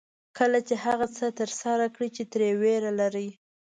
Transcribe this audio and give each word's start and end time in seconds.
کله 0.37 0.59
چې 0.67 0.75
هغه 0.85 1.07
څه 1.17 1.25
ترسره 1.39 1.85
کړئ 1.95 2.09
چې 2.15 2.23
ترې 2.31 2.49
وېره 2.61 2.91
لرئ. 2.99 3.29